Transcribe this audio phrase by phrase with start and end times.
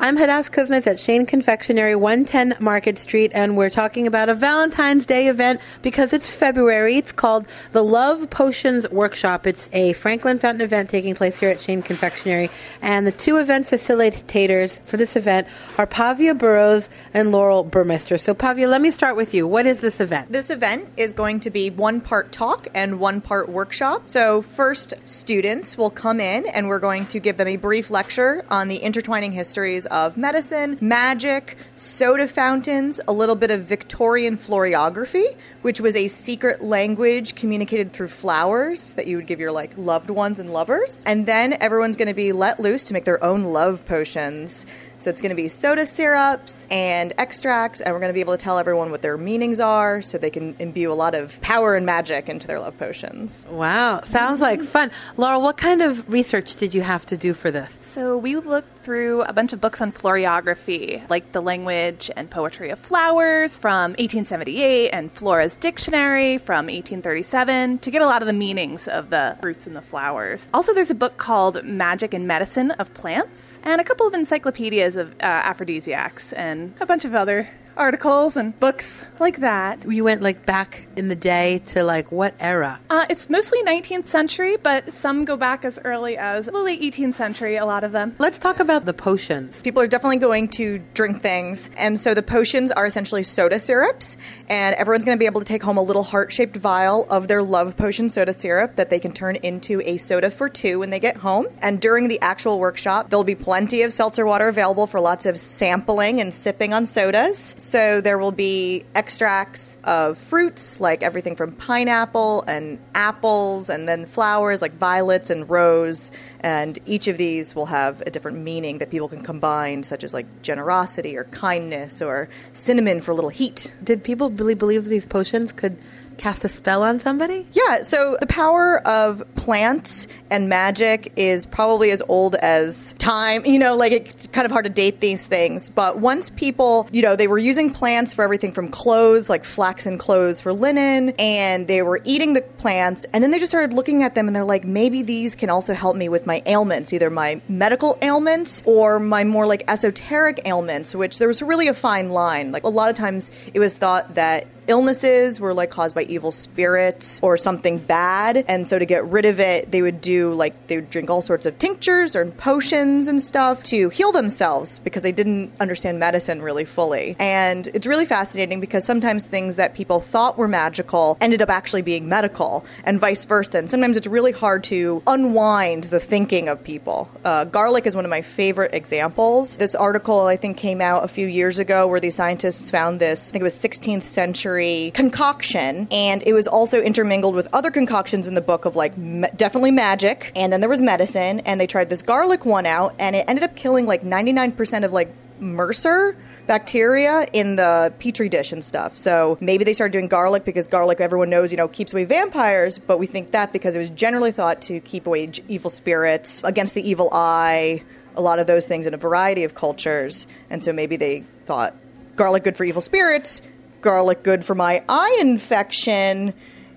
[0.00, 5.06] I'm Hadass Kuznets at Shane Confectionery, 110 Market Street, and we're talking about a Valentine's
[5.06, 6.96] Day event because it's February.
[6.96, 9.46] It's called the Love Potions Workshop.
[9.46, 12.50] It's a Franklin Fountain event taking place here at Shane Confectionery,
[12.82, 15.46] and the two event facilitators for this event
[15.78, 18.18] are Pavia Burrows and Laurel Burmester.
[18.18, 19.46] So, Pavia, let me start with you.
[19.46, 20.32] What is this event?
[20.32, 24.10] This event is going to be one part talk and one part workshop.
[24.10, 28.44] So, first, students will come in and we're going to give them a brief lecture
[28.50, 35.36] on the intertwining histories of medicine, magic, soda fountains, a little bit of Victorian floriography,
[35.62, 40.10] which was a secret language communicated through flowers that you would give your like loved
[40.10, 41.02] ones and lovers.
[41.06, 44.66] And then everyone's going to be let loose to make their own love potions.
[44.98, 48.36] So it's going to be soda syrups and extracts, and we're going to be able
[48.36, 51.74] to tell everyone what their meanings are so they can imbue a lot of power
[51.74, 53.44] and magic into their love potions.
[53.50, 54.68] Wow, sounds like mm-hmm.
[54.68, 54.90] fun.
[55.16, 57.72] Laurel, what kind of research did you have to do for this?
[57.80, 62.70] So we looked through a bunch of books on floriography, like The Language and Poetry
[62.70, 68.32] of Flowers from 1878 and Flora's Dictionary from 1837 to get a lot of the
[68.32, 70.48] meanings of the fruits and the flowers.
[70.52, 74.83] Also, there's a book called Magic and Medicine of Plants and a couple of encyclopedias
[74.96, 79.90] of uh, aphrodisiacs and a bunch of other articles and books like that.
[79.90, 82.80] You went like back in the day to like what era?
[82.90, 87.14] Uh, it's mostly 19th century, but some go back as early as the late 18th
[87.14, 88.14] century, a lot of them.
[88.18, 89.60] Let's talk about the potions.
[89.62, 94.16] People are definitely going to drink things, and so the potions are essentially soda syrups,
[94.48, 97.28] and everyone's going to be able to take home a little heart shaped vial of
[97.28, 100.90] their love potion soda syrup that they can turn into a soda for two when
[100.90, 101.46] they get home.
[101.62, 105.38] And during the actual workshop, there'll be plenty of seltzer water available for lots of
[105.38, 107.54] sampling and sipping on sodas.
[107.64, 114.04] So there will be extracts of fruits, like everything from pineapple and apples, and then
[114.04, 116.10] flowers like violets and rose.
[116.40, 120.12] And each of these will have a different meaning that people can combine, such as
[120.12, 123.72] like generosity or kindness or cinnamon for a little heat.
[123.82, 125.78] Did people really believe these potions could
[126.18, 127.46] cast a spell on somebody?
[127.52, 133.44] Yeah, so the power of plants and magic is probably as old as time.
[133.44, 135.68] You know, like it's kind of hard to date these things.
[135.68, 139.98] But once people, you know, they were using plants for everything from clothes, like flaxen
[139.98, 144.02] clothes for linen, and they were eating the plants, and then they just started looking
[144.02, 147.10] at them and they're like, maybe these can also help me with my ailments, either
[147.10, 152.10] my medical ailments or my more like esoteric ailments, which there was really a fine
[152.10, 152.52] line.
[152.52, 156.30] Like a lot of times it was thought that illnesses were like caused by evil
[156.30, 158.44] spirits or something bad.
[158.48, 161.22] And so to get rid of it they would do like they would drink all
[161.22, 166.42] sorts of tinctures or potions and stuff to heal themselves because they didn't understand medicine
[166.42, 167.16] really fully.
[167.18, 171.82] And it's really fascinating because sometimes things that people thought were magical ended up actually
[171.82, 173.58] being medical and vice versa.
[173.58, 177.08] And sometimes it's really hard to unwind the thinking of people.
[177.24, 179.56] Uh, garlic is one of my favorite examples.
[179.56, 183.28] This article i think came out a few years ago where these scientists found this
[183.28, 188.26] i think it was 16th century concoction, and it was also intermingled with other concoctions
[188.26, 188.96] in the book of like
[189.36, 193.14] definitely magic, and then there was medicine, and they tried this garlic one out, and
[193.14, 195.08] it ended up killing like 99% of like
[195.40, 196.16] MRSA
[196.48, 198.98] bacteria in the petri dish and stuff.
[198.98, 202.78] So maybe they started doing garlic because garlic, everyone knows, you know, keeps away vampires,
[202.78, 206.74] but we think that because it was generally thought to keep away evil spirits, against
[206.74, 207.84] the evil eye,
[208.16, 210.26] a lot of those things in a variety of cultures.
[210.50, 211.74] And so maybe they thought
[212.16, 213.42] garlic good for evil spirits,
[213.84, 216.32] garlic good for my eye infection,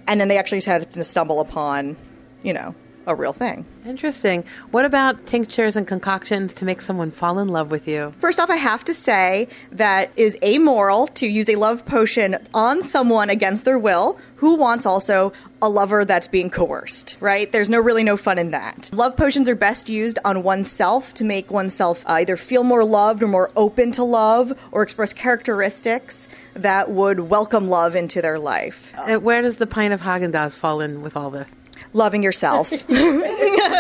[0.08, 1.98] and then they actually had to stumble upon,
[2.44, 2.76] you know,
[3.08, 3.66] a real thing.
[3.86, 4.44] Interesting.
[4.72, 8.14] What about tinctures and concoctions to make someone fall in love with you?
[8.20, 12.46] First off, I have to say that it is amoral to use a love potion
[12.54, 15.32] on someone against their will who wants also
[15.62, 17.52] a lover that's being coerced, right?
[17.52, 18.90] There's no really no fun in that.
[18.94, 23.24] Love potions are best used on oneself to make oneself uh, either feel more loved
[23.24, 28.94] or more open to love or express characteristics that would welcome love into their life.
[28.98, 31.56] Uh, where does the pint of Haagen Dazs fall in with all this?
[31.94, 32.72] Loving yourself.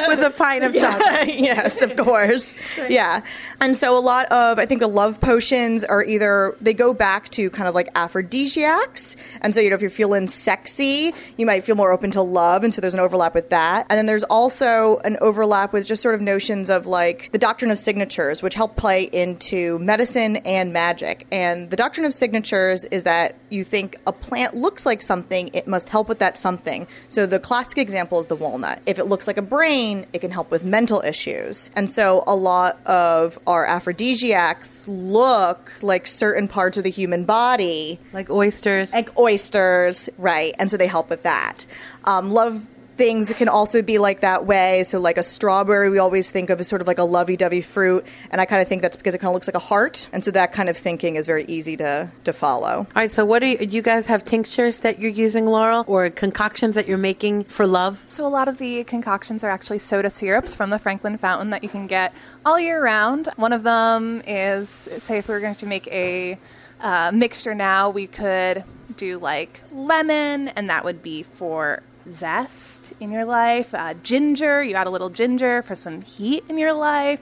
[0.08, 1.28] with a pint of chocolate.
[1.40, 2.56] yes, of course.
[2.90, 3.22] Yeah.
[3.62, 7.30] And so a lot of, I think the love potions are either, they go back
[7.30, 9.16] to kind of like aphrodisiacs.
[9.42, 12.64] And so, you know, if you're feeling sexy, you might feel more open to love.
[12.64, 13.88] And so there's an overlap with that.
[13.90, 17.72] And then there's also an overlap with just sort of notions of like the doctrine
[17.72, 21.28] of signatures, which help play into medicine and magic.
[21.32, 25.68] And the doctrine of signatures is that you think a plant looks like something, it
[25.68, 26.88] must help with that something.
[27.08, 28.82] So the classic example is the walnut.
[28.86, 31.70] If it looks like a brain, it can help with mental issues.
[31.76, 38.00] And so a lot of our aphrodisiacs look like certain parts of the human body,
[38.14, 38.92] Like oysters.
[38.92, 40.54] like oysters, right?
[40.60, 41.66] And so they help with that.
[42.04, 42.66] Um, love
[42.98, 44.84] things can also be like that way.
[44.84, 47.62] So, like a strawberry, we always think of as sort of like a lovey dovey
[47.62, 48.06] fruit.
[48.32, 50.08] And I kind of think that's because it kind of looks like a heart.
[50.12, 52.68] And so that kind of thinking is very easy to, to follow.
[52.68, 56.10] All right, so what do you, you guys have tinctures that you're using, Laurel, or
[56.10, 58.04] concoctions that you're making for love?
[58.08, 61.64] So a lot of the concoctions are actually soda syrups from the Franklin Fountain that
[61.64, 62.14] you can get
[62.46, 63.30] all year round.
[63.36, 66.38] One of them is, say, if we were going to make a
[66.82, 68.64] uh, mixture now, we could
[68.96, 73.74] do like lemon, and that would be for zest in your life.
[73.74, 77.22] Uh, ginger, you add a little ginger for some heat in your life.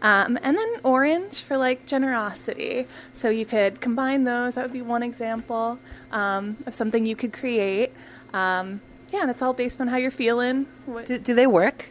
[0.00, 2.86] Um, and then orange for like generosity.
[3.12, 4.54] So you could combine those.
[4.54, 5.78] That would be one example
[6.12, 7.92] um, of something you could create.
[8.32, 8.80] Um,
[9.12, 10.66] yeah, and it's all based on how you're feeling.
[10.86, 11.90] What, Do, do they work?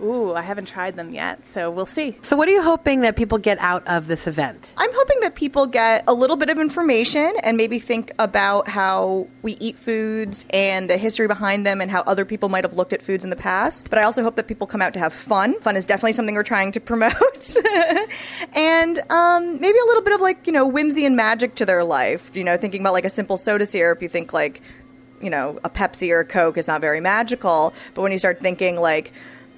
[0.00, 2.16] Ooh, I haven't tried them yet, so we'll see.
[2.22, 4.72] So, what are you hoping that people get out of this event?
[4.76, 9.28] I'm hoping that people get a little bit of information and maybe think about how
[9.42, 12.92] we eat foods and the history behind them and how other people might have looked
[12.92, 13.90] at foods in the past.
[13.90, 15.58] But I also hope that people come out to have fun.
[15.60, 17.56] Fun is definitely something we're trying to promote.
[18.54, 21.84] and um, maybe a little bit of like, you know, whimsy and magic to their
[21.84, 22.30] life.
[22.34, 24.60] You know, thinking about like a simple soda syrup, you think like,
[25.20, 27.72] you know, a Pepsi or a Coke is not very magical.
[27.94, 29.12] But when you start thinking like,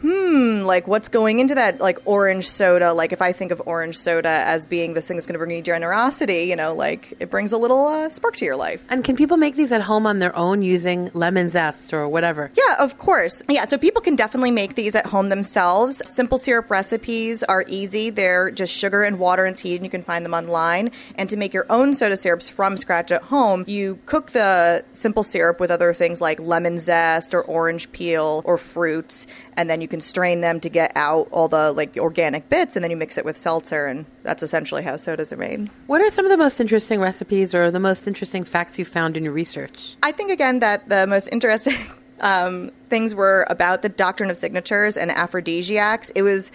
[0.04, 2.92] hmm, like what's going into that like orange soda?
[2.92, 5.56] Like if I think of orange soda as being this thing that's going to bring
[5.56, 8.82] you generosity, you know, like it brings a little uh, spark to your life.
[8.90, 12.50] And can people make these at home on their own using lemon zest or whatever?
[12.54, 13.42] Yeah, of course.
[13.48, 16.02] Yeah, so people can definitely make these at home themselves.
[16.04, 18.10] Simple syrup recipes are easy.
[18.10, 20.90] They're just sugar and water and tea, and you can find them online.
[21.14, 25.22] And to make your own soda syrups from scratch at home, you cook the simple
[25.22, 29.88] syrup with other things like lemon zest or orange peel or fruits, and then you
[29.88, 33.18] can strain them to get out all the like organic bits, and then you mix
[33.18, 35.70] it with seltzer, and that's essentially how sodas are made.
[35.86, 39.16] What are some of the most interesting recipes or the most interesting facts you found
[39.16, 39.96] in your research?
[40.02, 41.74] I think again that the most interesting
[42.20, 46.10] um, things were about the doctrine of signatures and aphrodisiacs.
[46.10, 46.50] It was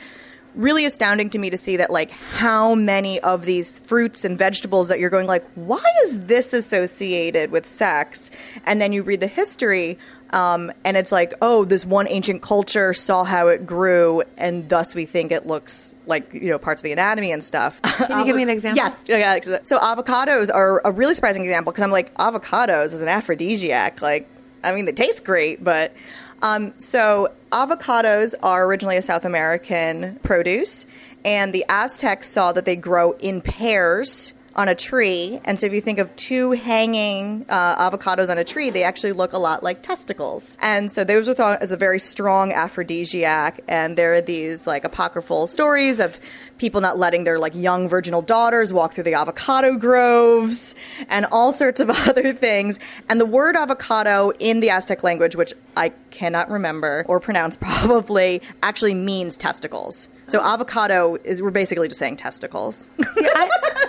[0.56, 4.88] really astounding to me to see that like how many of these fruits and vegetables
[4.88, 8.32] that you're going like why is this associated with sex
[8.66, 9.98] and then you read the history
[10.32, 14.96] um, and it's like oh this one ancient culture saw how it grew and thus
[14.96, 18.26] we think it looks like you know parts of the anatomy and stuff Can you
[18.26, 18.78] give me an example?
[18.78, 19.04] Yes.
[19.08, 19.40] Yeah.
[19.64, 24.02] So avocados are a really surprising example because I'm like, avocados is an aphrodisiac.
[24.02, 24.28] Like,
[24.64, 25.94] I mean, they taste great, but
[26.42, 30.86] um, so avocados are originally a South American produce,
[31.26, 35.40] and the Aztecs saw that they grow in pairs on a tree.
[35.46, 39.14] And so if you think of two hanging uh, avocados on a tree, they actually
[39.14, 40.58] look a lot like testicles.
[40.60, 43.62] And so those are thought as a very strong aphrodisiac.
[43.70, 46.20] And there are these like apocryphal stories of
[46.58, 50.76] people not letting their like young virginal daughters walk through the avocado groves
[51.08, 52.80] and all sorts of other things.
[53.08, 58.42] And the word avocado in the Aztec language, which I cannot remember or pronounce probably,
[58.62, 60.10] actually means testicles.
[60.28, 62.92] So avocado is we're basically just saying testicles.
[63.00, 63.89] I, I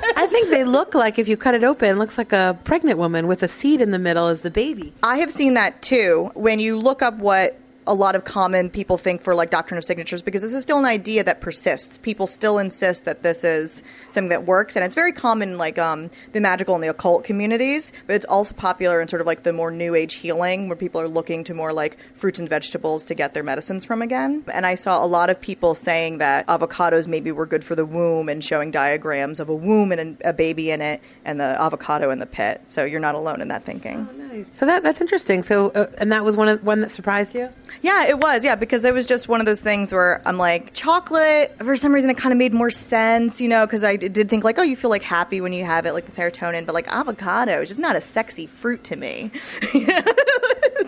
[0.51, 3.43] they look like if you cut it open, it looks like a pregnant woman with
[3.43, 4.93] a seed in the middle as the baby.
[5.03, 6.31] I have seen that too.
[6.35, 9.85] When you look up what a lot of common people think for like doctrine of
[9.85, 11.99] signatures, because this is still an idea that persists.
[11.99, 16.11] People still insist that this is something that works, and it's very common like um,
[16.33, 17.93] the magical and the occult communities.
[18.07, 21.01] But it's also popular in sort of like the more new age healing, where people
[21.01, 24.45] are looking to more like fruits and vegetables to get their medicines from again.
[24.53, 27.87] And I saw a lot of people saying that avocados maybe were good for the
[27.87, 32.11] womb and showing diagrams of a womb and a baby in it, and the avocado
[32.11, 32.61] in the pit.
[32.69, 34.07] So you're not alone in that thinking.
[34.53, 35.43] So that that's interesting.
[35.43, 37.49] So uh, and that was one of one that surprised you.
[37.83, 38.45] Yeah, it was.
[38.45, 41.95] Yeah, because it was just one of those things where I'm like, chocolate, for some
[41.95, 44.63] reason, it kind of made more sense, you know, because I did think, like, oh,
[44.63, 47.69] you feel like happy when you have it, like the serotonin, but like avocado is
[47.69, 49.31] just not a sexy fruit to me.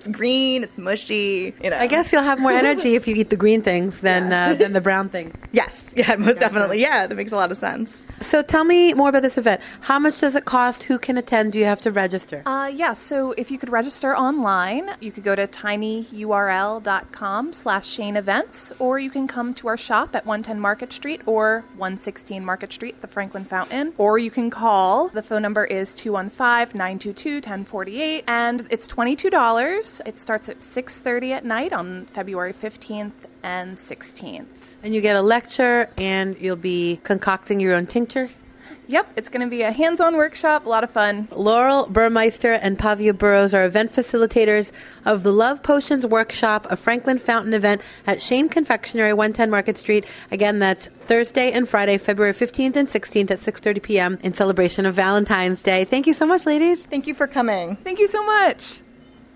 [0.07, 1.55] it's green, it's mushy.
[1.63, 1.79] You know.
[1.79, 4.73] I guess you'll have more energy if you eat the green things than uh, than
[4.73, 5.35] the brown things.
[5.53, 5.93] Yes.
[5.95, 6.17] Yeah.
[6.17, 6.81] Most definitely.
[6.81, 7.07] Yeah.
[7.07, 8.07] That makes a lot of sense.
[8.21, 9.61] So tell me more about this event.
[9.83, 10.85] How much does it cost?
[10.85, 11.53] Who can attend?
[11.53, 12.43] Do you have to register?
[12.47, 18.17] Uh, yeah, so if you could register online, you could go to tinyurl.com slash Shane
[18.17, 22.73] Events, or you can come to our shop at 110 Market Street or 116 Market
[22.73, 25.09] Street, the Franklin Fountain, or you can call.
[25.09, 29.92] The phone number is 215-922-1048, and it's $22.
[30.01, 34.77] It starts at 6.30 at night on February 15th and 16th.
[34.83, 38.43] And you get a lecture, and you'll be concocting your own tinctures.
[38.89, 41.29] Yep, it's going to be a hands on workshop, a lot of fun.
[41.31, 44.73] Laurel Burmeister and Pavia Burrows are event facilitators
[45.05, 50.05] of the Love Potions Workshop, a Franklin Fountain event at Shane Confectionery, 110 Market Street.
[50.31, 54.19] Again, that's Thursday and Friday, February 15th and 16th at 6.30 p.m.
[54.23, 55.85] in celebration of Valentine's Day.
[55.85, 56.81] Thank you so much, ladies.
[56.83, 57.77] Thank you for coming.
[57.77, 58.81] Thank you so much.